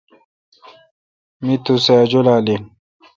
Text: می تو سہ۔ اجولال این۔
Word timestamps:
می 1.43 1.55
تو 1.65 1.73
سہ۔ 1.85 1.93
اجولال 2.03 2.45
این۔ 2.51 2.63